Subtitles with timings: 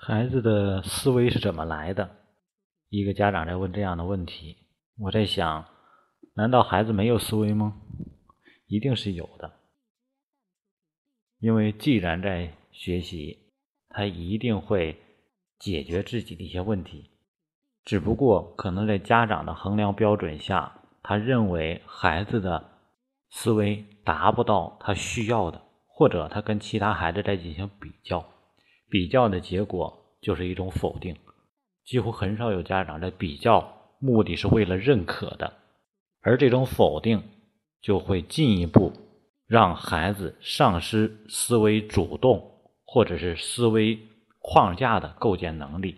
[0.00, 2.08] 孩子的思维是怎么来的？
[2.88, 4.56] 一个家长在问这样的问题，
[4.96, 5.66] 我在想，
[6.34, 7.82] 难道孩子没有思维吗？
[8.68, 9.52] 一定是有的，
[11.40, 13.52] 因为既然在学习，
[13.88, 14.98] 他一定会
[15.58, 17.10] 解决自己的一些问题，
[17.84, 22.70] 只不过可能在家长的衡量标准下，他认为孩子的
[23.30, 28.24] 思维达不到他需要的，或者他跟其他孩子在进行比较。
[28.88, 31.16] 比较的结果就是一种否定，
[31.84, 35.52] 几乎很少有家长在比较目的是为了认可的，
[36.20, 37.22] 而这种否定
[37.80, 38.92] 就会进一步
[39.46, 42.52] 让孩子丧失思维主动
[42.84, 43.98] 或者是思维
[44.40, 45.96] 框架的构建能力。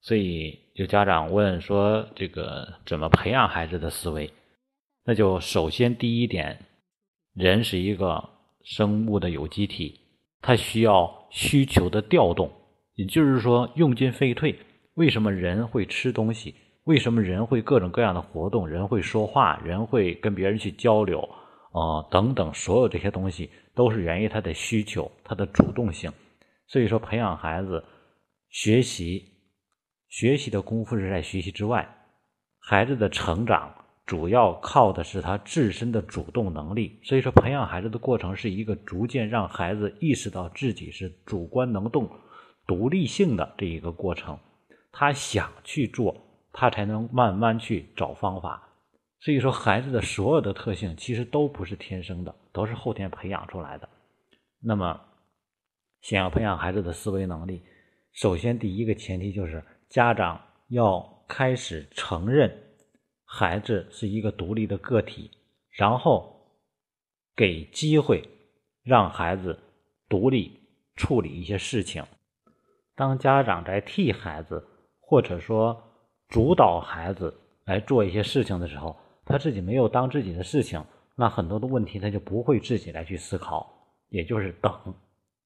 [0.00, 4.30] 所以，有家长问说：“这个怎么培养孩子的思维？”
[5.06, 6.66] 那就首先第一点，
[7.32, 8.28] 人是一个
[8.62, 10.00] 生物的有机体。
[10.46, 12.52] 它需要需求的调动，
[12.96, 14.58] 也就是说用进废退。
[14.92, 16.54] 为什么人会吃东西？
[16.84, 18.68] 为什么人会各种各样的活动？
[18.68, 21.18] 人会说话，人会跟别人去交流，
[21.72, 26.12] 啊，等等，所有这些东西都是源于他的需求，他的主动性。
[26.66, 27.82] 所以说，培养孩子
[28.50, 29.24] 学习，
[30.10, 31.88] 学习的功夫是在学习之外，
[32.60, 33.74] 孩子的成长。
[34.06, 42.10] 主要靠的是他自身的主动能力，所以说培养孩子的过程是一个逐渐让孩子意识到自己是主观能动、
[42.66, 44.38] 独立性的这一个过程。
[44.92, 46.14] 他想去做，
[46.52, 48.68] 他才能慢慢去找方法。
[49.20, 53.88] 所以说，孩子的所有的特性其实都不是天生的，都是后天培养出来的。
[54.60, 55.00] 那么，
[56.02, 57.62] 想要培养孩子的思维能力，
[58.12, 62.54] 首先第一个前提就是家长要开始承认。
[63.36, 65.28] 孩子是一个独立的个体，
[65.72, 66.52] 然后
[67.34, 68.22] 给机会
[68.84, 69.58] 让孩子
[70.08, 70.60] 独立
[70.94, 72.04] 处理一些事情。
[72.94, 74.64] 当家长在替孩子
[75.00, 75.82] 或者说
[76.28, 78.94] 主导孩子来做一些事情的时候，
[79.26, 80.84] 他自己没有当自己的事情，
[81.16, 83.68] 那很多的问题他就不会自己来去思考，
[84.10, 84.94] 也就是等、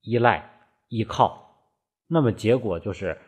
[0.03, 0.47] 依赖、
[0.88, 1.72] 依靠。
[2.06, 3.19] 那么结果就是。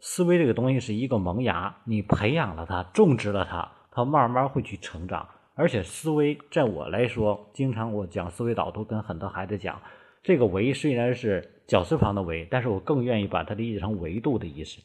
[0.00, 5.26] 思维这个东西是一个萌芽，你培养了它，种植了它，它慢慢会去成长。
[5.54, 9.80] 而且思维，在我来说，经常我讲思维导图，跟很多孩子讲，
[10.22, 14.82] 这个维虽然是绞丝旁的维，但是我更愿意把它理解成维度的意思。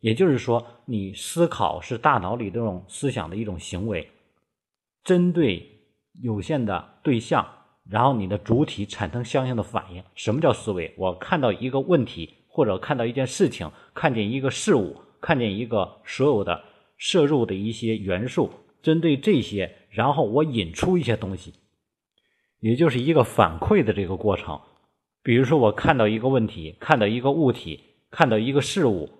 [0.00, 4.10] 也就是说，你思考是大脑里这种思想的一种行为，
[5.04, 5.64] 针对
[6.22, 7.46] 有限的对象，
[7.88, 10.02] 然后你的主体产生相应的反应。
[10.14, 10.94] 什么叫思维？
[10.96, 12.34] 我看到一个问题。
[12.56, 16.64] 或者看到一件事情，看见一个事物，看见一个所有的
[16.96, 18.50] 摄入的一些元素，
[18.80, 21.52] 针对这些，然后我引出一些东西，
[22.60, 24.58] 也就是一个反馈的这个过程。
[25.22, 27.78] 比如说，我看到一个问题，看到一个物体，
[28.10, 29.10] 看到一个事物，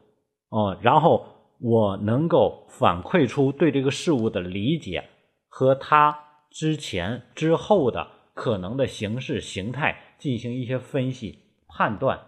[0.48, 1.26] 哦，然后
[1.60, 5.04] 我能够反馈出对这个事物的理解
[5.47, 6.18] 和它
[6.50, 12.18] 之前之后的可能的形式形态进行一些分析判断。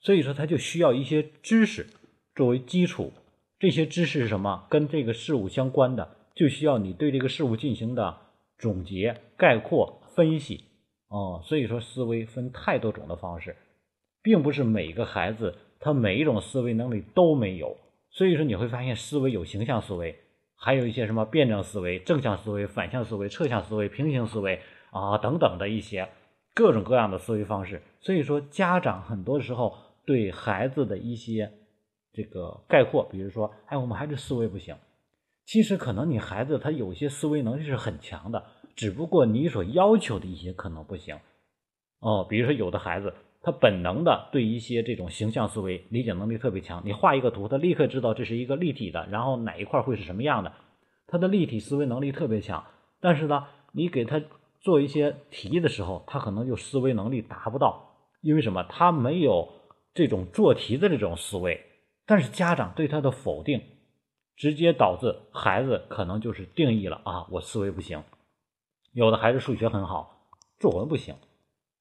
[0.00, 1.86] 所以说，他就需要一些知识
[2.34, 3.12] 作为基础。
[3.58, 4.68] 这些知识是什么？
[4.70, 8.16] 跟这个事物相关的，就需要你对这个事物进行的
[8.56, 10.64] 总结、概括、分析。
[11.08, 13.56] 哦，所以说，思维分太多种的方式，
[14.22, 17.76] 并不是每个孩子他每一种思维能力都没有。
[18.10, 20.16] 所以说，你会发现思维有形象思维，
[20.54, 26.08] 还有一些什么辩证思维、正向思维、反向思维、侧向思维、平行思维啊等等的一些
[26.54, 27.82] 各种各样的思维方式。
[28.00, 29.76] 所以说，家长很多时候。
[30.08, 31.52] 对孩子的一些
[32.14, 34.74] 这个概括，比如说，哎，我们孩子思维不行。
[35.44, 38.42] 其实可能你孩子他有些思维能力是很强的，
[38.74, 41.18] 只不过你所要求的一些可能不行。
[42.00, 50.54] 哦，比如说有的孩子他本能的对一些这种形象思维理解能力特别强，你画一个图，他立刻知道这是一个立体的，然后哪一块会是什么样的，
[51.06, 52.64] 他的立体思维能力特别强。
[52.98, 54.22] 但是呢，你给他
[54.62, 58.64] 做一些题的时候，他可能就思维能力达不到，因为什么？
[58.70, 59.57] 他没有。
[59.94, 61.64] 这种做题的这种思维，
[62.06, 63.62] 但是家长对他的否定，
[64.36, 68.02] 直接导致孩子可能就是定义了啊，我思维不行。
[68.92, 70.28] 有的孩子数学很好，
[70.58, 71.14] 作文不行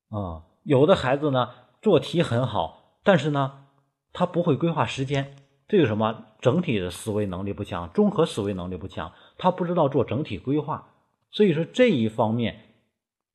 [0.10, 1.50] 啊；有的孩子呢
[1.82, 3.66] 做题很好，但是呢
[4.14, 5.36] 他不会规划时间，
[5.68, 10.94] 这个什么整体的思维能力不强，综合思维能力不强，他不知道做整体规划。
[11.32, 12.64] 所以说这一方面。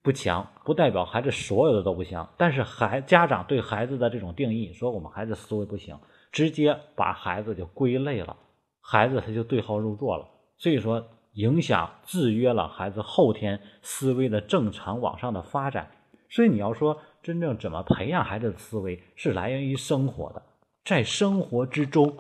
[0.03, 5.97] 不强不代表孩子所有的都不强，但是孩家长对孩子的这种定义，说我们孩子思维不行，
[6.33, 8.37] 直接把孩子就归类了，
[8.81, 10.27] 孩子他就对号入座了，
[10.59, 15.91] 所以说影响制约了孩子后天思维的正常往上的发展。
[16.29, 20.43] 所以你要说真正怎么培养孩子的思维，是来源于生活的，
[20.85, 22.17] 在生活之中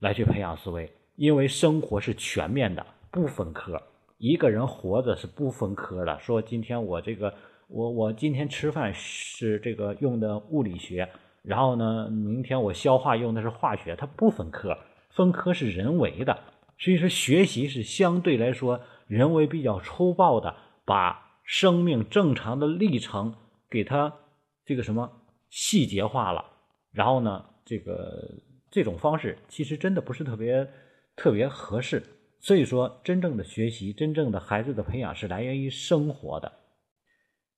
[0.00, 3.80] 来去培养思维，因为生活是全面的，不分科。
[4.20, 6.18] 一个人活着是不分科的。
[6.20, 7.32] 说今天我这个，
[7.68, 11.08] 我我今天吃饭是这个用的物理学，
[11.42, 14.76] 然后呢，明天我消化用的是化学，它不分科，
[15.08, 16.38] 分科是人为的。
[16.78, 23.34] 所以说，学习是相对来说人为比较粗暴的，把生命正常的历程
[23.70, 24.12] 给它
[24.66, 25.10] 这个什么
[25.48, 26.44] 细节化了。
[26.92, 28.34] 然后呢，这个
[28.70, 30.68] 这种方式其实真的不是特别
[31.16, 32.02] 特别合适。
[32.40, 36.50] 所以说，真正的学习，真正的孩子的培养是来源于生活的。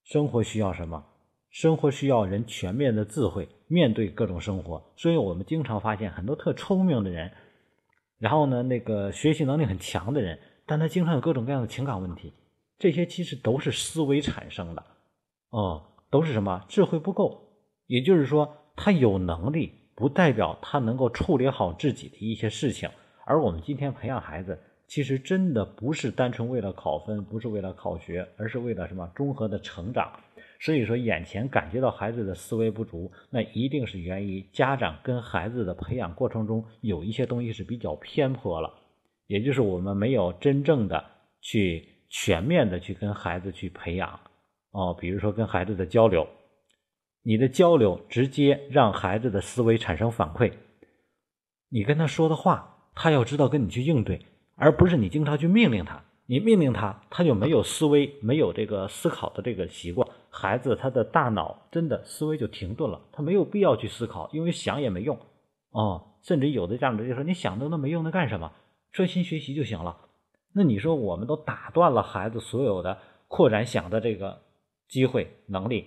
[0.02, 1.06] 生活需要什么？
[1.50, 4.92] 生活需要人全面的智慧，面对各种生活。
[4.96, 7.30] 所以我们经常发现很多特聪明的人，
[8.18, 12.32] 然后呢，那个学习能力很强的人，但他经常有各种各样的情感问题。
[12.78, 14.84] 这些其实都是思维产生的，
[15.50, 16.64] 哦，都是什么？
[16.68, 17.52] 智慧不够。
[17.86, 22.90] 也就是说，他有能力，不代表他能够处理好自己的一些事情。
[23.24, 24.58] 而我们今天培养孩子。
[24.92, 30.12] 其实真的不是单纯为了考分，不是为了考学，而是为了什么综合的成长。
[30.60, 38.70] 所以说，眼前感觉到孩子的思维不足，那一定是源于家长跟孩子的培养过程中有一些东西是比较偏颇了，
[39.28, 41.02] 也就是我们没有真正的
[41.40, 44.20] 去全面的去跟孩子去培养
[44.72, 44.94] 哦。
[45.00, 46.28] 比如说跟孩子的交流，
[47.22, 50.52] 你的交流直接让孩子的思维产生反馈，
[51.70, 54.20] 你跟他说的话，他要知道跟你去应对。
[54.62, 60.08] 而不是你经常去命令他，你命令他，他就没有思维，没有这个思考的这个习惯。
[60.30, 65.18] 孩子他的大脑真的思维就停顿了，他没有必要去思考，因为想也没用。
[65.72, 68.52] 哦，甚至有的家长就说：“你想的那没用，那干什么？
[68.92, 69.96] 专心学习就行了。”
[70.54, 74.42] 那你说我们都打断了孩子所有的扩展想的这个
[74.86, 75.86] 机会能力，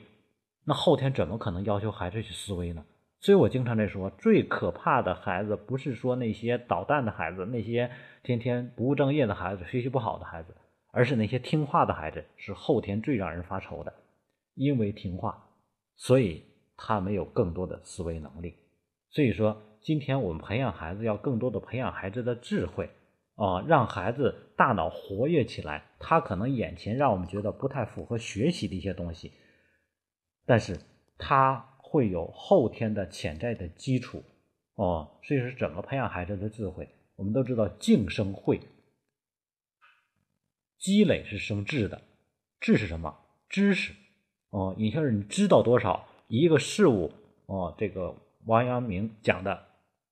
[0.66, 2.84] 那后天怎么可能要求孩子去思维呢？
[3.26, 7.90] 所以我经常在说，最可怕的孩子不是说那些捣蛋的孩子，那些
[8.22, 10.56] 天天不务正业的孩子，学习不好的孩子，
[10.92, 13.92] 而是那些听话的孩子，是后天最让人发愁的。
[14.54, 15.44] 因为听话，
[15.96, 16.44] 所以
[16.78, 18.54] 他没有更多的思维能力。
[19.10, 22.92] 所以说，今天我们培养孩子，要更多的培养孩子的智慧
[23.38, 25.84] 啊，让孩子大脑活跃起来。
[25.98, 29.32] 他可能眼前让我们觉得不太符合学习的一些东西，
[30.46, 30.80] 但是
[31.18, 31.72] 他。
[31.88, 34.24] 会有后天的潜在的基础
[34.74, 36.90] 哦，所以说怎么培养孩子的智慧？
[37.16, 38.60] 我们都知道，静生慧，
[40.80, 42.02] 积累是生智的。
[42.60, 43.16] 智是什么？
[43.48, 43.94] 知识
[44.50, 47.12] 哦，也就是你知道多少一个事物
[47.46, 47.74] 哦。
[47.78, 48.16] 这个
[48.46, 49.66] 王阳明讲的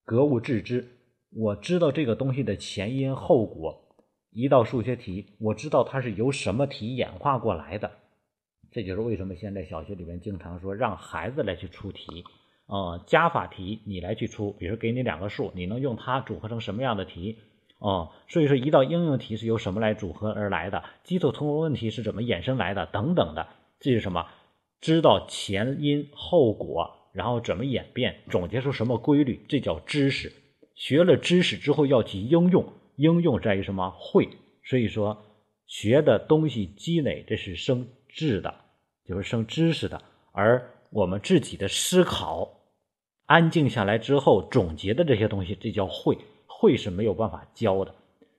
[0.05, 0.87] 格物致知，
[1.31, 3.79] 我知道这个东西的前因后果。
[4.29, 7.91] 一道数学题，我知道它是由什么题演化过来的。
[8.73, 12.23] 这就是为什么现在小学里面经常说让孩子来去出题，
[12.65, 17.37] 呃，加法题你来去出，比如给你两个数，你能用它组合成什么样的题？
[17.77, 20.83] 哦，所以说一道应用题是由什么来组合而来的？
[21.03, 22.87] 基础通过问题是怎么衍生来的？
[22.87, 23.47] 等等的，
[23.79, 24.25] 这是什么？
[24.81, 29.45] 知道前因后果，然后怎么演变，总结出什么规律？
[29.47, 30.33] 这叫知识。
[30.73, 33.93] 学了知识之后要去应用，应用在于什么？
[33.99, 34.29] 会。
[34.63, 35.23] 所以说
[35.67, 38.62] 学的东西积累，这是生智的。
[39.05, 40.01] 就是生知识的，
[40.31, 42.49] 而我们自己的思考，
[43.25, 46.17] 安静下来之后总结的这些东西，这叫会。
[46.47, 47.93] 会是没有办法教的，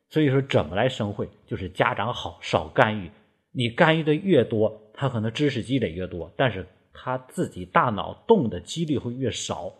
[0.09, 3.11] 所以说怎么来生会，就是家长好少干预。
[3.53, 9.71] 你干预的越多，他可能知识积累越多，但是他自己大脑动的几率会越少。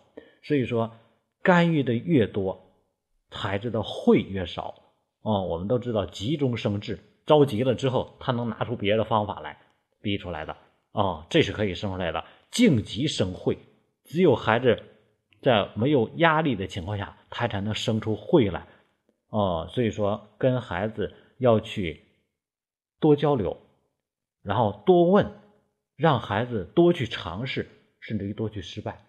[0.43, 0.91] 所以说
[1.41, 2.61] 干预的越多，
[3.31, 4.75] 孩子的会越少。
[5.23, 9.57] 哦，我们都知道急中生智，着急了之后，他能拿出别的方法来
[10.03, 10.55] 逼出来的。
[10.95, 13.57] 哦，这是可以生出来的，静极生慧。
[14.05, 14.81] 只有孩子
[15.41, 18.65] 在没有压力的情况下，他才能生出慧来。
[19.27, 22.05] 哦，所以说跟孩子要去
[23.01, 23.57] 多交流，
[24.41, 25.33] 然后多问，
[25.97, 27.67] 让孩子多去尝试，
[27.99, 29.03] 甚至于多去失败。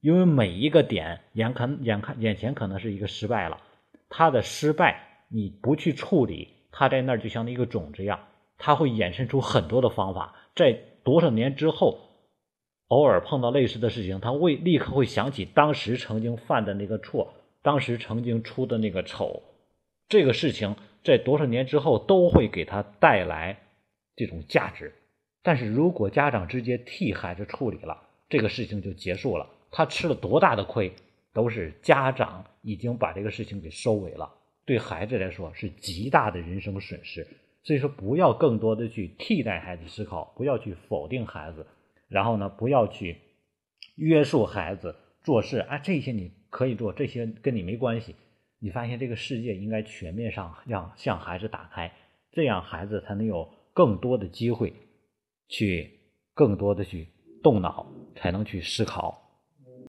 [0.00, 3.60] 因为每一个点眼看眼看眼前可能是一个失败了，
[4.08, 8.18] 他的失败你不去处理，他在那儿就像一个种子一样，
[8.56, 10.82] 他会衍生出很多的方法在。
[11.08, 12.00] 多少年之后，
[12.88, 19.42] 偶尔碰到类似的事情，他会立刻会想起当时曾经犯的那个错，当时曾经出的那个丑。
[20.06, 23.58] 这个事情在多少年之后都会给他带来
[24.16, 24.92] 这种价值。
[25.42, 29.48] 但是如果家长直接替孩子处理了，这个事情就结束了。
[29.70, 30.92] 他吃了多大的亏，
[31.32, 34.30] 都是家长已经把这个事情给收尾了，
[34.66, 37.26] 对孩子来说是极大的人生损失。
[37.68, 41.66] 所以说，不要更多的去替代孩子思考，不要去否定孩子，
[42.08, 43.18] 然后呢，不要去
[43.96, 48.16] 约束孩子，做事啊，这些你可以做，这些跟你没关系。
[48.58, 51.92] 你发现这个世界应该全面上让向孩子打开，
[52.32, 54.72] 这样孩子才能有更多的机会
[55.46, 55.90] 去
[56.32, 57.08] 更多的去
[57.42, 59.27] 动脑，才能去思考。